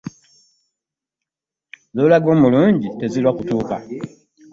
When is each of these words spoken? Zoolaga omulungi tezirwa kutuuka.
Zoolaga 1.95 2.27
omulungi 2.35 2.87
tezirwa 2.99 3.31
kutuuka. 3.37 3.75